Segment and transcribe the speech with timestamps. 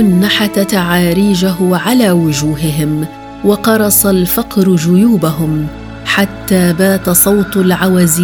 [0.00, 3.06] نحت تعاريجه على وجوههم
[3.44, 5.66] وقرص الفقر جيوبهم
[6.04, 8.22] حتى بات صوت العوز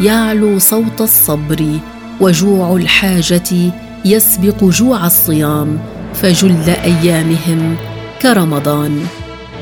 [0.00, 1.78] يعلو صوت الصبر
[2.20, 3.72] وجوع الحاجة
[4.04, 5.78] يسبق جوع الصيام
[6.14, 7.76] فجل أيامهم
[8.22, 9.06] كرمضان.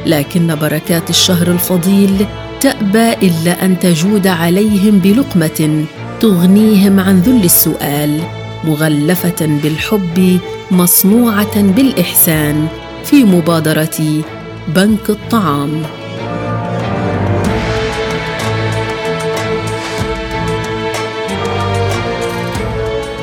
[0.07, 2.27] لكن بركات الشهر الفضيل
[2.61, 5.85] تأبى إلا أن تجود عليهم بلقمة
[6.21, 8.21] تغنيهم عن ذل السؤال
[8.65, 10.39] مغلفة بالحب
[10.71, 12.67] مصنوعة بالإحسان
[13.05, 14.23] في مبادرة
[14.69, 15.83] بنك الطعام.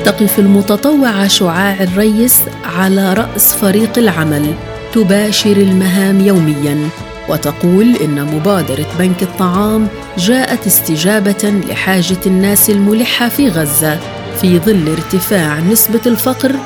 [0.04, 4.54] تقف المتطوعه شعاع الريس على رأس فريق العمل
[4.92, 6.88] تباشر المهام يوميا
[7.28, 13.98] وتقول إن مبادرة بنك الطعام جاءت استجابة لحاجة الناس الملحة في غزة
[14.40, 16.56] في ظل ارتفاع نسبة الفقر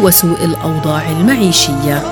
[0.00, 2.02] وسوء الأوضاع المعيشية.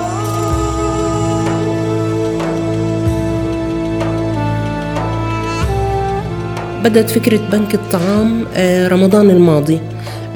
[6.83, 9.79] بدأت فكرة بنك الطعام آه، رمضان الماضي.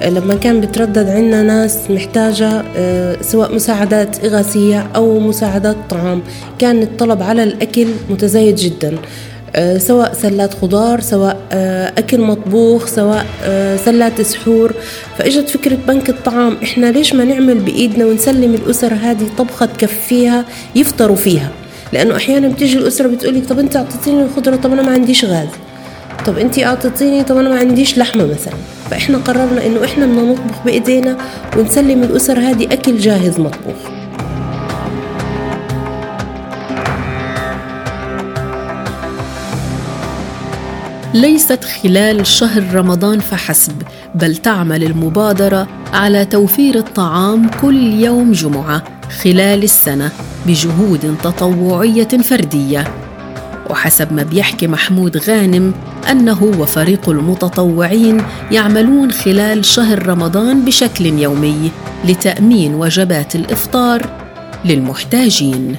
[0.05, 6.21] لما كان بتردد عنا ناس محتاجة آه، سواء مساعدات إغاثية أو مساعدات طعام.
[6.59, 8.89] كان الطلب على الأكل متزايد جدا.
[8.89, 8.97] آه،
[9.77, 13.25] سواء سلات خضار سواء آه، أكل مطبوخ سواء
[13.85, 14.73] سلات سحور.
[15.17, 21.15] فإجت فكرة بنك الطعام إحنا ليش ما نعمل بإيدنا ونسلم الأسر هذه طبخة تكفيها يفطروا
[21.15, 21.49] فيها؟
[21.93, 25.47] لأنه أحيانا بتيجي الأسرة بتقولي طب أنت أعطيتيني الخضرة طب أنا ما عنديش غاز.
[26.25, 28.53] طب أنت أعطيتيني طب أنا ما عنديش لحمة مثلا.
[28.91, 31.17] فإحنا قررنا إنه إحنا بدنا نطبخ بإيدينا
[31.57, 33.98] ونسلم الأسر هذه أكل جاهز مطبوخ.
[41.13, 43.81] ليست خلال شهر رمضان فحسب
[44.15, 48.83] بل تعمل المبادرة على توفير الطعام كل يوم جمعة
[49.23, 50.11] خلال السنة
[50.45, 52.87] بجهود تطوعية فردية.
[53.69, 55.73] وحسب ما بيحكي محمود غانم
[56.11, 61.71] أنه وفريق المتطوعين يعملون خلال شهر رمضان بشكل يومي
[62.05, 64.09] لتأمين وجبات الإفطار
[64.65, 65.75] للمحتاجين.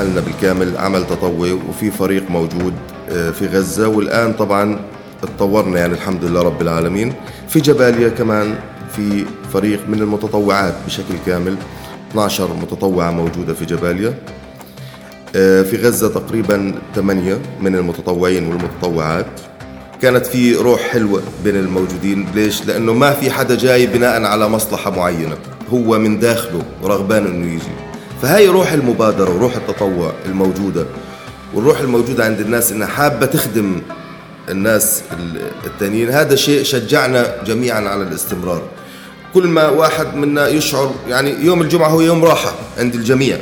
[0.00, 2.74] عملنا بالكامل عمل تطوعي وفي فريق موجود
[3.10, 3.88] آه، في غزة.
[3.88, 4.78] والآن طبعا
[5.22, 7.12] اتطورنا يعني الحمد لله رب العالمين.
[7.48, 8.54] في جباليا كمان
[8.96, 11.56] في فريق من المتطوعات بشكل كامل.
[12.10, 14.14] 12 متطوعة موجودة في جباليا
[15.36, 19.26] آه، في غزة تقريبا ثمانية من المتطوعين والمتطوعات.
[20.02, 22.26] كانت في روح حلوة بين الموجودين.
[22.34, 25.36] ليش؟ لأنه ما في حدا جاي بناء على مصلحة معينة.
[25.72, 27.79] هو من داخله رغبان أنه يجي.
[28.22, 30.86] فهاي روح المبادرة وروح التطوع الموجودة.
[31.54, 33.80] والروح الموجودة عند الناس إنها حابة تخدم
[34.48, 35.02] الناس
[35.66, 36.08] التانيين.
[36.08, 38.62] هذا شيء شجعنا جميعا على الاستمرار.
[39.34, 43.38] كل ما واحد منا يشعر يعني يوم الجمعة هو يوم راحة عند الجميع.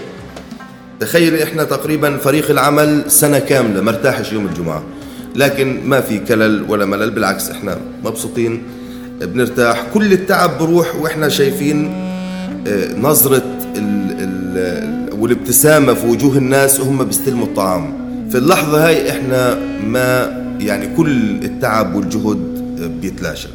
[1.00, 4.83] تخيل إحنا تقريبا فريق العمل سنة كاملة مرتاحش يوم الجمعة.
[5.37, 8.62] لكن ما في كلل ولا ملل بالعكس إحنا مبسوطين
[9.21, 9.87] بنرتاح.
[9.95, 12.09] كل التعب بروح وإحنا شايفين
[12.66, 13.58] آه، نظرة
[14.59, 17.93] ال ال والابتسامة في وجوه الناس وهم بيستلموا الطعام.
[18.31, 22.39] في اللحظة هاي إحنا ما يعني كل التعب والجهد
[23.01, 23.49] بيتلاشى.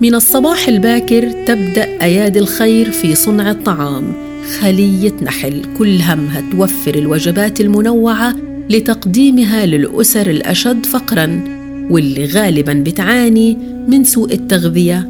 [0.00, 4.12] من الصباح الباكر تبدأ أيادي الخير في صنع الطعام.
[4.60, 8.34] خلية نحل كل همها توفر الوجبات المنوعة
[8.72, 11.44] لتقديمها للأسر الأشد فقرا
[11.90, 15.08] واللي غالبا بتعاني من سوء التغذية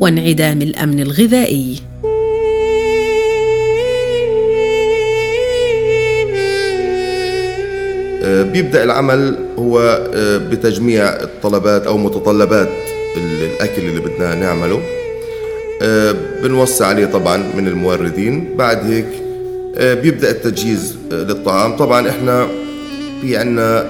[0.00, 1.76] وانعدام الأمن الغذائي.
[8.22, 9.80] آه، بيبدأ العمل هو
[10.14, 12.72] آه، بتجميع الطلبات أو متطلبات
[13.16, 14.80] الأكل اللي بدنا نعمله.
[15.82, 18.56] آه، بنوسع عليه طبعا من الموردين.
[18.56, 19.06] بعد هيك
[20.02, 21.76] بيبدأ التجهيز للطعام.
[21.76, 22.63] طبعا إحنا
[23.24, 23.86] في عنا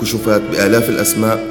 [0.00, 1.44] كشوفات بآلاف الأسماء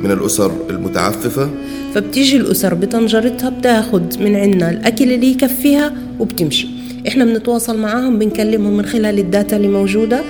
[0.00, 1.50] من الأسر المتعففة.
[1.94, 6.68] فبتيجي الأسر بطنجرتها بتاخد من عنا الأكل اللي يكفيها وبتمشي.
[7.08, 10.20] إحنا بنتواصل معاهم بنكلمهم من خلال الداتا اللي موجودة.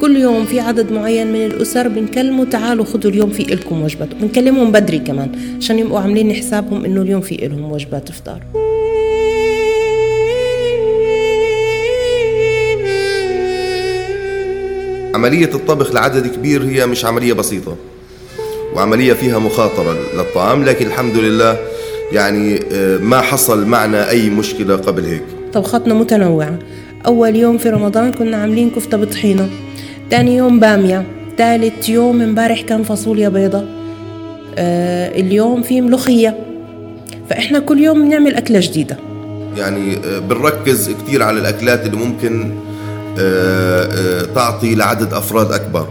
[0.00, 4.72] كل يوم في عدد معين من الأسر بنكلمه تعالوا خذوا اليوم في إلكم وجبات بنكلمهم
[4.72, 8.42] بدري كمان عشان يبقوا عاملين حسابهم إنه اليوم في إلهم وجبات إفطار
[15.14, 17.76] عملية الطبخ لعدد كبير هي مش عملية بسيطة
[18.74, 21.56] وعملية فيها مخاطرة للطعام لكن الحمد لله
[22.12, 25.22] يعني آه، ما حصل معنا أي مشكلة قبل هيك.
[25.52, 26.58] طبختنا متنوعة
[27.06, 29.48] أول يوم في رمضان كنا عاملين كفتة بطحينة
[30.10, 31.06] تاني يوم بامية
[31.38, 33.64] تالت يوم امبارح كان فاصوليا بيضة
[34.58, 36.38] آه اليوم في ملوخية.
[37.30, 38.96] فإحنا كل يوم بنعمل أكلة جديدة.
[39.56, 42.50] يعني آه، بنركز كثير على الأكلات اللي ممكن
[44.34, 45.88] تعطي لعدد أفراد أكبر.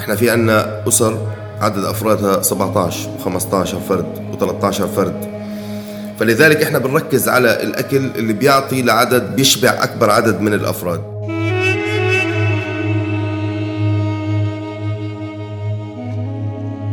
[0.00, 1.18] إحنا في عنا أسر
[1.60, 5.38] عدد أفرادها 17 و15 فرد و13 فرد.
[6.20, 11.00] فلذلك إحنا بنركز على الأكل اللي بيعطي لعدد بيشبع أكبر عدد من الأفراد.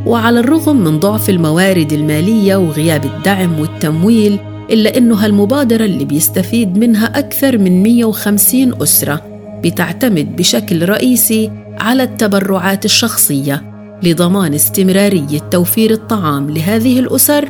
[0.05, 4.39] وعلى الرغم من ضعف الموارد المالية وغياب الدعم والتمويل
[4.69, 9.34] إلا أنه هالمبادرة اللي بيستفيد منها أكثر من 150 أسرة.
[9.65, 13.63] بتعتمد بشكل رئيسي على التبرعات الشخصية
[14.03, 17.49] لضمان استمرارية توفير الطعام لهذه الأسر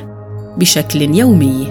[0.57, 1.67] بشكل يومي.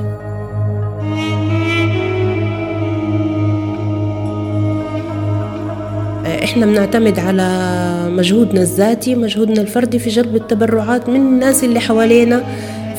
[6.26, 12.42] إحنا بنعتمد على مجهودنا الذاتي مجهودنا الفردي في جلب التبرعات من الناس اللي حوالينا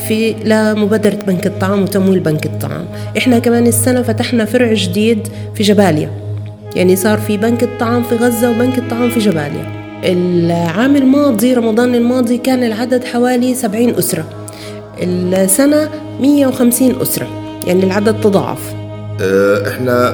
[0.08, 2.84] في لمبادرة بنك الطعام وتمويل بنك الطعام.
[3.18, 6.25] إحنا كمان السنة فتحنا فرع جديد في جباليا.
[6.76, 9.72] يعني صار في بنك الطعام في غزة وبنك الطعام في جباليا.
[10.04, 14.24] العام الماضي رمضان الماضي كان العدد حوالي 70 أسرة.
[15.02, 15.90] السنة
[16.20, 17.26] 150 أسرة
[17.66, 18.74] يعني العدد تضاعف.
[19.20, 20.10] آه، إحنا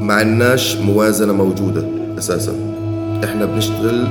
[0.00, 1.84] ما عندناش موازنة موجودة
[2.18, 2.52] أساسا.
[3.24, 4.06] إحنا بنشتغل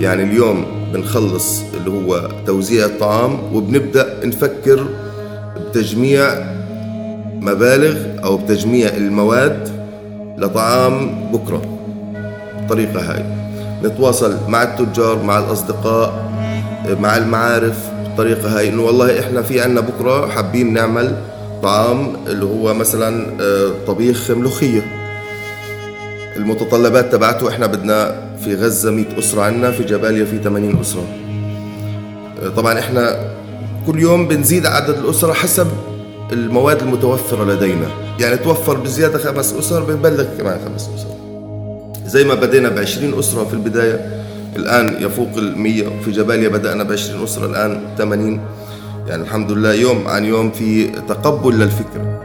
[0.00, 0.64] يعني اليوم
[0.94, 4.86] بنخلص اللي هو توزيع الطعام وبنبدأ نفكر
[5.70, 6.28] بتجميع
[7.40, 9.77] مبالغ أو بتجميع المواد
[10.38, 11.62] لطعام بكرة.
[12.60, 13.24] الطريقة هاي.
[13.84, 16.32] نتواصل مع التجار مع الأصدقاء
[17.00, 17.76] مع المعارف.
[18.04, 21.16] بالطريقة هاي إنه والله إحنا في عنا بكرة حابين نعمل
[21.62, 24.82] طعام اللي هو مثلا آه، طبيخ ملوخية.
[26.36, 28.14] المتطلبات تبعته إحنا بدنا
[28.44, 31.04] في غزة 100 أسرة عنا في جباليا في 80 أسرة.
[32.42, 33.16] آه، طبعا إحنا
[33.86, 35.66] كل يوم بنزيد عدد الأسرة حسب
[36.32, 37.86] المواد المتوفرة لدينا.
[38.20, 41.08] يعني توفر بزيادة خمس أسر بنبلغ كمان خمس أسر.
[42.06, 44.24] زي ما بدينا بعشرين أسرة في البداية
[44.56, 48.40] الآن يفوق المية في جباليا بدأنا بعشرين أسرة الآن 80
[49.08, 52.18] يعني الحمد لله يوم عن يوم في تقبل للفكرة.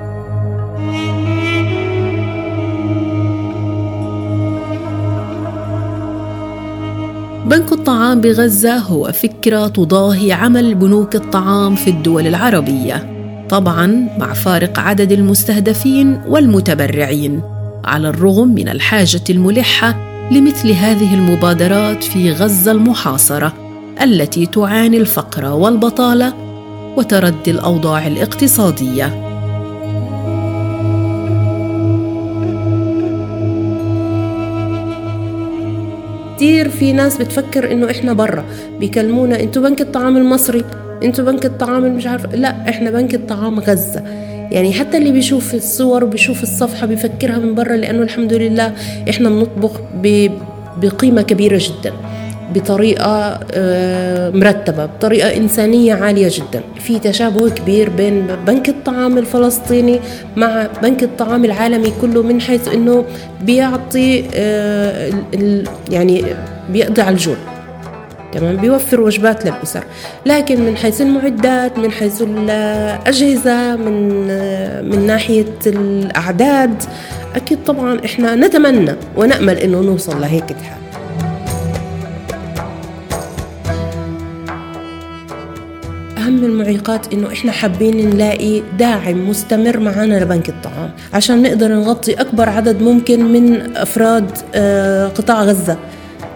[7.45, 13.12] بنك الطعام بغزة هو فكرة تضاهي عمل بنوك الطعام في الدول العربية.
[13.53, 17.41] طبعا مع فارق عدد المستهدفين والمتبرعين
[17.85, 19.95] على الرغم من الحاجة الملحة
[20.31, 23.53] لمثل هذه المبادرات في غزة المحاصرة
[24.01, 26.33] التي تعاني الفقر والبطالة
[26.97, 29.05] وتردي الأوضاع الاقتصادية.
[36.35, 38.45] كتير في ناس بتفكر إنه إحنا برا
[38.79, 44.03] بيكلمونا أنتوا بنك الطعام المصري؟ أنتوا بنك الطعام مش عارفه لا إحنا بنك الطعام غزة.
[44.51, 48.73] يعني حتى اللي بيشوف الصور وبيشوف الصفحة بيفكرها من برا لأنه الحمد لله
[49.09, 49.71] إحنا بنطبخ
[50.81, 51.93] بقيمة كبيرة جدا
[52.55, 56.61] بطريقة آه، مرتبة بطريقة إنسانية عالية جدا.
[56.79, 59.99] في تشابه كبير بين بنك الطعام الفلسطيني
[60.35, 63.05] مع بنك الطعام العالمي كله من حيث أنه
[63.41, 65.09] بيعطي آه،
[65.91, 66.23] يعني
[66.69, 67.35] بيقضي على الجوع
[68.33, 69.83] تمام بيوفر وجبات للأسر.
[70.25, 74.27] لكن من حيث المعدات من حيث الأجهزة من
[74.89, 76.83] من ناحية الأعداد
[77.35, 80.83] أكيد طبعا إحنا نتمنى ونأمل إنه نوصل لهيك الحال
[86.17, 92.49] أهم المعيقات إنه إحنا حابين نلاقي داعم مستمر معنا لبنك الطعام عشان نقدر نغطي أكبر
[92.49, 95.77] عدد ممكن من أفراد آه، قطاع غزة.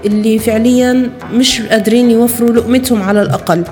[0.06, 3.63] اللي فعليا مش قادرين يوفروا لقمتهم على الأقل.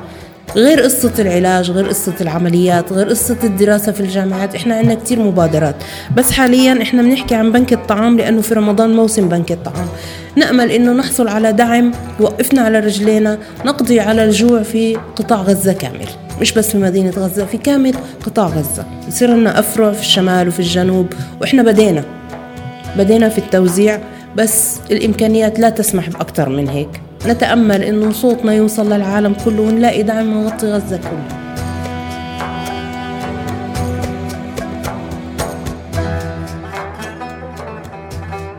[0.55, 4.55] غير قصة العلاج غير قصة العمليات غير قصة الدراسة في الجامعات.
[4.55, 5.75] إحنا عندنا كتير مبادرات.
[6.17, 9.87] بس حاليا إحنا بنحكي عن بنك الطعام لأنه في رمضان موسم بنك الطعام.
[10.35, 16.07] نأمل أنه نحصل على دعم يوقفنا على رجلينا نقضي على الجوع في قطاع غزة كامل.
[16.41, 17.93] مش بس في مدينة غزة في كامل
[18.25, 18.85] قطاع غزة.
[19.07, 22.03] يصير لنا أفرع في الشمال وفي الجنوب وإحنا بدينا.
[22.97, 23.99] بدينا في التوزيع.
[24.37, 27.01] بس الإمكانيات لا تسمح بأكثر من هيك.
[27.27, 31.45] نتأمل إنه صوتنا يوصل للعالم كله ونلاقي دعم يغطي غزة كلها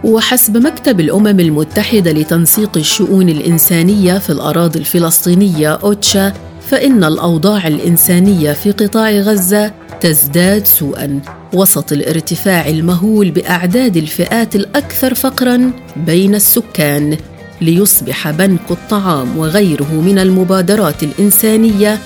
[0.04, 8.70] وحسب مكتب الأمم المتحدة لتنسيق الشؤون الإنسانية في الأراضي الفلسطينية أوتشا فإن الأوضاع الإنسانية في
[8.72, 11.20] قطاع غزة تزداد سوءا.
[11.52, 17.16] وسط الارتفاع المهول بأعداد الفئات الأكثر فقرا بين السكان
[17.60, 21.98] ليصبح بنك الطعام وغيره من المبادرات الإنسانية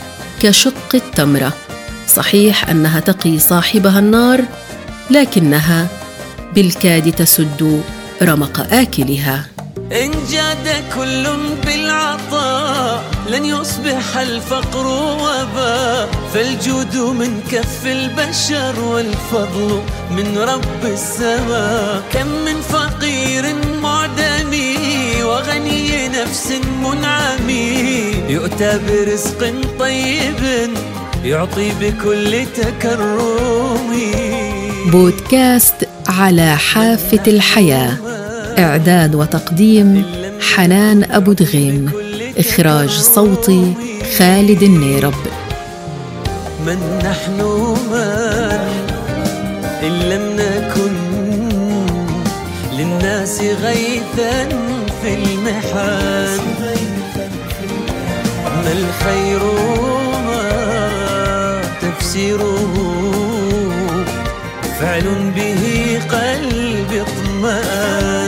[0.43, 1.53] كشق التمرة.
[2.09, 4.45] صحيح أنها تقي صاحبها النار
[5.11, 5.87] لكنها
[6.55, 7.83] بالكاد تسد
[8.23, 9.47] رمق آكلها.
[9.93, 11.27] إن جاد كل
[11.67, 22.03] بالعطاء لن يصبح الفقر وباء فالجود من كف البشر والفضل من رب السماء.
[22.13, 24.77] كم من فقير معدمي
[25.23, 30.71] وغني نفس منعمي يؤتى برزق طيب
[31.25, 33.95] يعطي بكل تكرم.
[34.87, 38.20] بودكاست على حافة الحياة.
[38.61, 40.05] إعداد وتقديم
[40.41, 41.91] حنان أبو دغيم
[42.39, 43.75] إخراج صوتي
[44.19, 45.15] خالد النيرب.
[46.67, 47.41] من نحن
[47.91, 48.61] من
[49.83, 50.95] إن لم نكن
[52.79, 54.49] للناس غيثا
[55.03, 56.41] في المحن
[58.45, 59.43] ما الخير
[60.27, 62.59] ما تفسيره؟
[64.81, 65.63] فعل به
[66.11, 68.20] قلب اطمأن.